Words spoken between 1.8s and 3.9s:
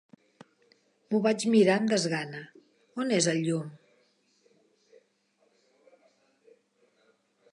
amb desgana. On és el llum?